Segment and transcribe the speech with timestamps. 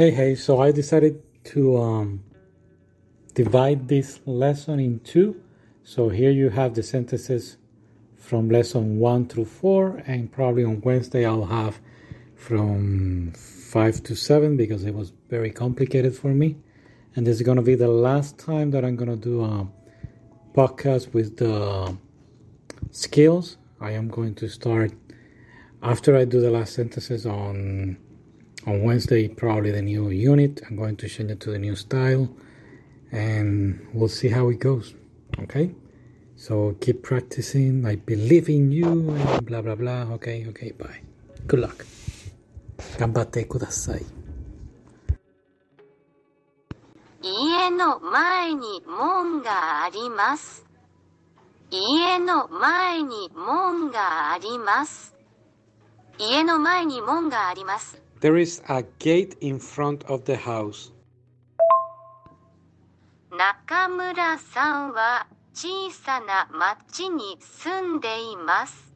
[0.00, 1.22] Hey, hey, so I decided
[1.52, 2.24] to um,
[3.34, 5.42] divide this lesson in two.
[5.84, 7.58] So here you have the sentences
[8.16, 11.80] from lesson one through four, and probably on Wednesday I'll have
[12.34, 16.56] from five to seven because it was very complicated for me.
[17.14, 19.68] And this is going to be the last time that I'm going to do a
[20.54, 21.94] podcast with the
[22.90, 23.58] skills.
[23.82, 24.92] I am going to start
[25.82, 27.98] after I do the last sentences on
[28.65, 30.61] on Wednesday, probably the new unit.
[30.67, 32.29] I'm going to change it to the new style
[33.11, 34.93] and we'll see how it goes.
[35.39, 35.71] Okay?
[36.35, 37.85] So keep practicing.
[37.85, 40.13] I believe in you and blah blah blah.
[40.15, 41.01] Okay, okay, bye.
[41.47, 41.85] Good luck.
[42.99, 44.05] 頑張ってください。
[47.21, 50.65] 家の前に門があります。
[51.71, 55.15] 家の前に門があります。
[56.19, 58.01] 家の前に門があります。
[58.21, 60.91] There is a gate in front of the house.
[63.31, 68.93] 中村さんは小さな町に住んでいます。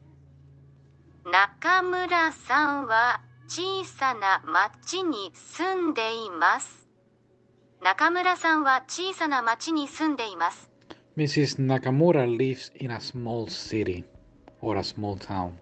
[1.24, 6.88] 中村さんは小さな町に住んでいます。
[7.82, 10.70] 中村さんは小さな町に住んでいます。
[11.16, 11.58] Mrs.
[11.58, 14.04] Nakamura lives in a small city
[14.60, 15.52] or a small town.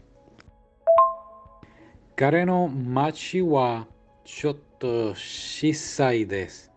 [2.16, 3.88] 彼の町は
[4.24, 6.72] ちょっと小さいです。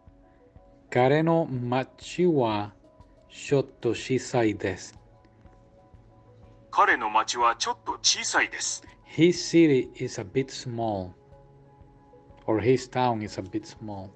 [0.89, 2.73] 彼の町は
[3.29, 4.99] ちょっと小さいです。
[6.71, 8.83] 彼の町はちょっと小さいです。
[9.15, 11.11] His city is a bit small.
[12.47, 14.09] Or his town is a bit small.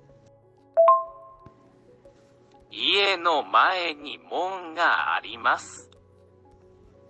[2.70, 5.90] 家の前に門があります。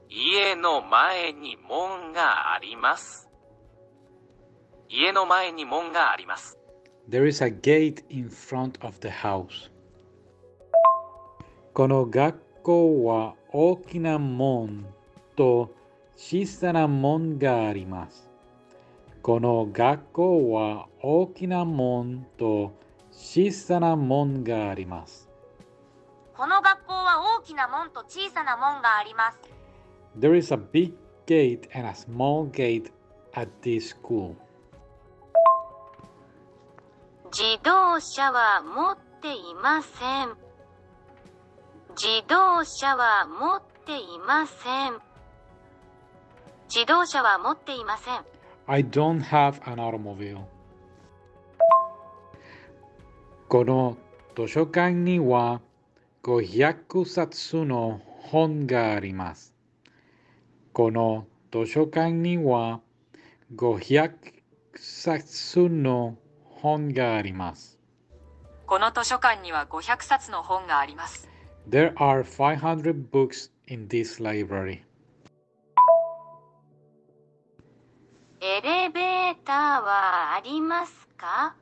[0.08, 3.30] 家の前に門があります。
[4.92, 6.58] 家の前に門があります。
[7.08, 9.70] There is a gate in front of the house.
[11.72, 14.84] この学校は大きな門
[15.36, 15.73] と
[16.17, 18.28] 小さな門があります。
[19.23, 22.72] この学校は大きな門と
[23.12, 25.30] 小さな門があります。
[26.36, 29.39] この学校は大きな門と小さな門があります。
[30.18, 30.95] There is a big
[31.27, 32.90] gate and a small gate
[33.34, 34.34] at this school.
[37.33, 40.35] 自動車は持っていません。
[41.91, 44.98] 自動車は持っていません。
[46.69, 48.24] 自動車は持っていません。
[48.67, 50.40] I don't have an automobile.
[53.48, 53.96] この
[54.36, 55.61] 図書館には
[56.24, 59.55] 500冊の本があります。
[60.73, 62.80] この図書館には
[63.55, 64.14] 500
[64.74, 66.17] 冊の
[66.60, 67.78] 本があります。
[68.66, 71.28] この図書館には500冊の本があります。
[71.68, 74.82] There are500 books in this library.
[78.42, 81.54] エレベーターはありますか？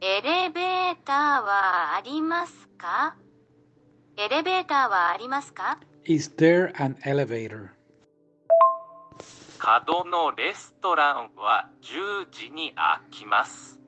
[0.00, 3.14] エレベーターはありますか？
[4.16, 7.70] エレベーターはありますか？Is there an elevator?
[9.64, 13.78] 角のレストランは10時に開きます。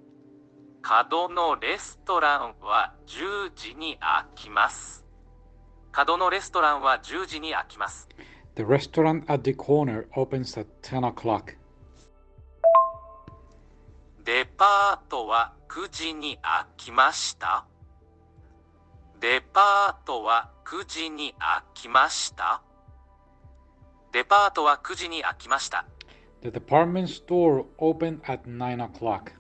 [0.82, 5.04] 角のレストランは10時に開きます。
[5.90, 8.08] 角のレストランは10時に開きます。
[8.54, 11.56] The restaurant at the corner opens at 10 o'clock.
[14.24, 17.66] デパートは9時に開きました。
[19.18, 22.62] デパートは9時に開きました。
[24.14, 25.84] デパートは9時に開きました。
[26.42, 29.32] The department store opened at 9 o'clock.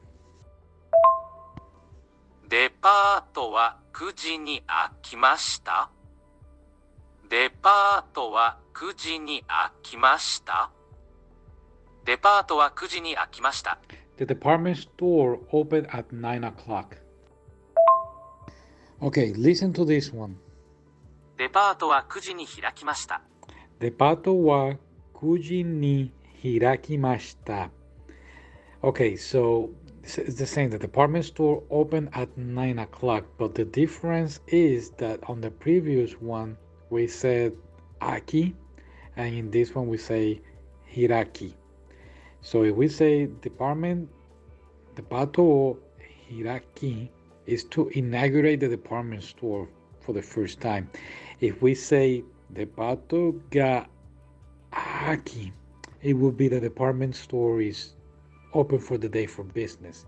[2.48, 5.90] デパートは9時に開きました。
[7.30, 10.72] デパートは9時に開きました。
[12.04, 13.78] デパートは9時に開きました。
[14.16, 16.96] The department store opened at 9 o'clock.
[19.00, 20.34] Okay, listen to this one.
[21.36, 23.22] デパートは9時に開きました。
[23.80, 24.74] The pato wa
[25.14, 26.12] kuji ni
[26.42, 27.70] hirakimashita.
[28.82, 29.70] Okay, so
[30.02, 30.70] it's the same.
[30.70, 36.12] The department store opened at 9 o'clock, but the difference is that on the previous
[36.20, 36.56] one
[36.90, 37.52] we said
[38.00, 38.54] aki,
[39.16, 40.40] and in this one we say
[40.92, 41.54] hiraki.
[42.42, 44.08] So if we say department,
[44.94, 45.78] the pato
[46.30, 47.08] hiraki
[47.46, 49.68] is to inaugurate the department store
[50.00, 50.90] for the first time.
[51.40, 53.85] If we say the Pato ga
[54.71, 55.51] Aki.
[56.01, 57.95] It will be the department store is
[58.53, 60.05] open for the day for business.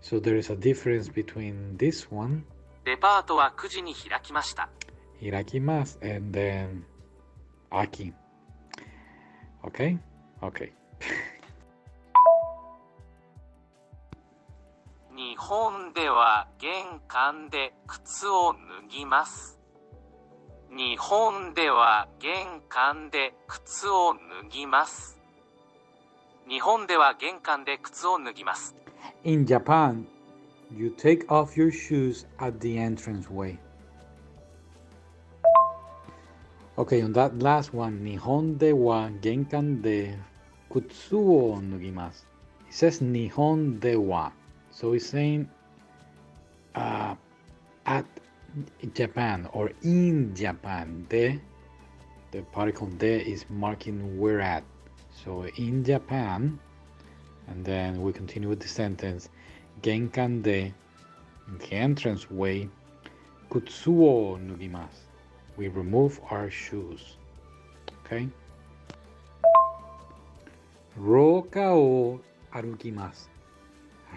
[0.00, 2.44] So there is a difference between this one,
[2.84, 4.68] デパートは9時に開きました。
[5.20, 6.82] irakimasu, and then
[7.70, 8.12] aki.
[9.64, 9.98] Okay?
[10.42, 10.72] Okay.
[15.16, 18.58] 日本では玄関で靴を脱
[18.90, 19.57] ぎます。
[20.70, 25.18] 日本では玄関で靴を脱ぎます。
[26.48, 28.74] 日本では玄関で靴を脱ぎます。
[29.24, 30.04] In Japan,
[30.76, 33.56] you take off your shoes at the entranceway.
[36.76, 40.18] Okay, on that last one, Nihon de wa genkan de
[40.68, 42.24] kutsu o nugimasu.
[42.68, 44.32] It says Nihon de wa.
[44.72, 45.48] So it's saying
[46.74, 47.14] uh,
[47.86, 48.04] at
[48.93, 51.05] Japan or in Japan.
[51.09, 51.39] De,
[52.31, 54.63] the particle de is marking where at.
[55.23, 56.59] So in Japan,
[57.47, 59.29] and then we continue with the sentence
[59.81, 60.73] Genkan de,
[61.59, 62.69] the entranceway,
[63.49, 65.07] kutsu o nugimasu.
[65.57, 67.17] We remove our shoes.
[68.05, 68.29] Okay?
[70.97, 72.19] Roka o
[72.53, 73.27] arukimasu.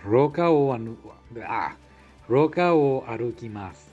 [0.05, 0.97] Roka o anu,
[1.47, 1.77] ah,
[2.29, 3.92] roka o arukimasu.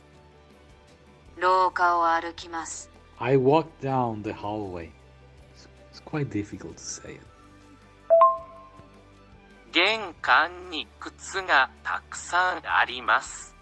[1.39, 2.89] 廊下を歩きます。
[3.17, 4.89] I walk down the hallway.
[5.91, 7.21] It's, quite difficult to say it.
[9.71, 13.55] 玄関に靴がたくさんあります。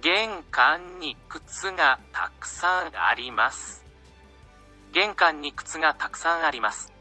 [0.00, 3.84] 玄関に靴がたくさんあります。
[4.92, 6.92] 玄関に靴がたくさんあります。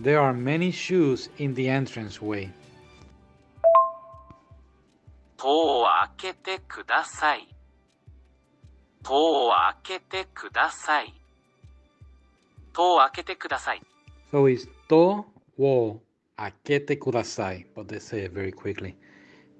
[0.00, 2.50] There are many shoes in the entranceway.
[5.36, 5.86] 戸を
[6.16, 7.53] 開けてください。
[9.03, 9.51] 戸を
[9.83, 11.13] 開けてください。
[12.73, 13.81] 戸を開けてください。
[14.31, 15.25] So it's to
[15.57, 16.01] wo
[16.37, 18.95] akete kudasai, but they say it very quickly.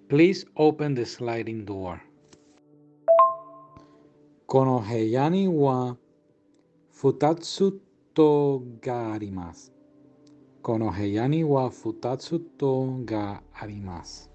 [0.09, 2.01] Please open the sliding door.
[4.47, 5.95] Kono heya ni wa
[6.93, 7.79] futatsu
[8.15, 9.71] to ga arimasu.
[10.61, 14.29] Kono heya ni wa futatsu to ga arimasu.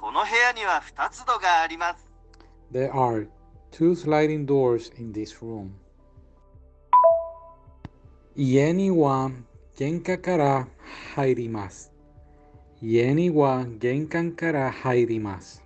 [0.00, 2.08] この部屋には2つ戸があります。
[2.72, 3.28] There are
[3.71, 5.75] two sliding doors in this room.
[8.35, 8.91] Yeni
[9.77, 10.67] genkakara
[11.15, 11.15] hairimas.
[11.15, 11.89] hairimasu.
[12.81, 14.71] Yeni wa hairimas.
[14.83, 15.61] hairimasu.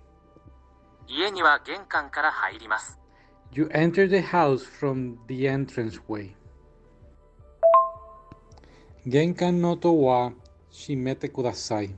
[1.08, 2.96] Yeni wa genkankara hairimasu.
[3.52, 6.36] You enter the house from the entranceway.
[9.06, 10.30] Genkan no to wa
[10.70, 11.96] shimete kudasai.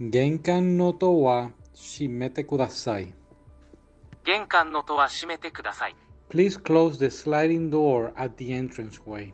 [0.00, 3.12] Genkan no to wa shimete kudasai.
[4.28, 5.96] 玄関のとは閉めてください。
[6.28, 9.32] Please close the sliding door at the entranceway.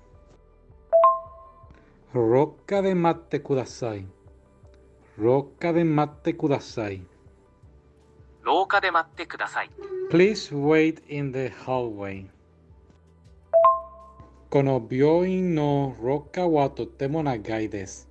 [2.13, 4.07] ロッカで待ってください。
[5.19, 7.03] ロッカで待ってください。
[8.45, 9.71] 廊下で待ってください。
[10.13, 12.27] Please wait in the hallway.
[14.49, 18.09] この病院のロ廊下はとても長いです。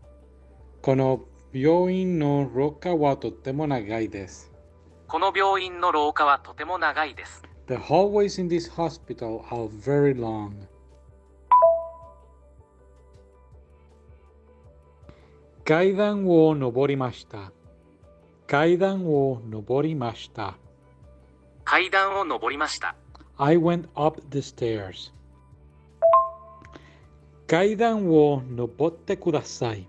[0.82, 1.22] この
[1.54, 4.53] 病院のロ廊下はとても長いです。
[5.14, 7.44] この病院の廊下はとても長いです。
[7.68, 10.54] The hallways in this hospital are very long.
[15.66, 17.52] 階段を登りました。
[18.48, 20.56] 階段を登りました。
[21.64, 22.96] 階段を登りました。
[23.38, 25.14] I went up the stairs.
[27.46, 29.88] 階段を登ってください。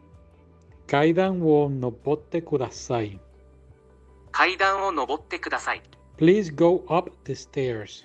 [0.87, 3.19] 階段を登ってください。
[4.37, 5.83] 階段を登ってください。
[6.19, 8.05] Please go up the stairs.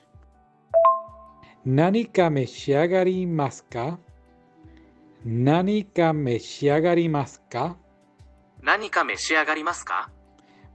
[1.66, 3.98] 何か召し上がりますか？
[5.26, 7.78] 何か召し上がりますか？
[8.62, 10.12] 何か召し上がりますか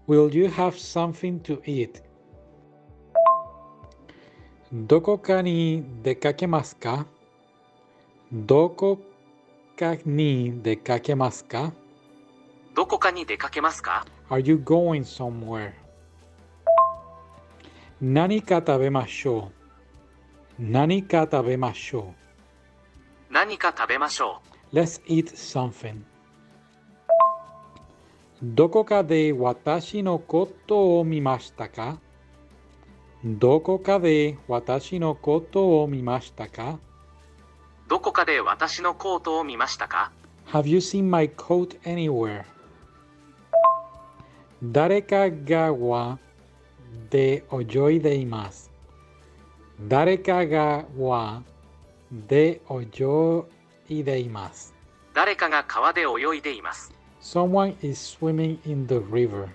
[0.09, 2.03] ？Will you have something to eat?
[4.73, 7.07] どこかに出かけますか？
[8.33, 8.99] どこ
[9.79, 11.73] かに出かけますか？
[12.75, 15.73] どこかに出かけますか？Are you going somewhere?
[18.01, 19.51] 何か食べましょ
[20.59, 20.63] う。
[20.63, 22.15] 何か食べましょ
[23.31, 24.41] 何か食べましょ
[24.73, 24.77] う。
[24.77, 26.03] Let's eat something.
[28.43, 31.99] どこかで私のことを見ましたか？
[33.25, 36.79] どこかで私のことを見ましたか？
[37.87, 37.89] う。
[37.89, 40.11] どこかで私のコートを見ましたか
[40.49, 42.45] ？Have you seen my coat anywhere?
[44.73, 46.19] 誰かがは
[47.11, 48.71] で泳いでいます。
[49.83, 51.43] 誰かがは
[52.11, 53.45] で泳
[53.89, 54.73] いでいます。
[55.13, 56.95] 誰かが川で泳いでいます。
[57.21, 59.49] Someone is swimming in the river.